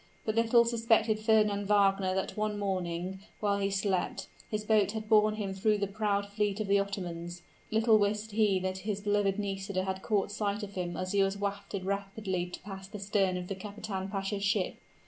[0.25, 5.35] But little suspected Fernand Wagner that one morning, while he slept, his boat had borne
[5.35, 9.83] him through the proud fleet of the Ottomans little wist he that his beloved Nisida
[9.83, 13.53] had caught sight of him as he was wafted rapidly past the stern of the
[13.53, 14.77] kapitan pasha's ship!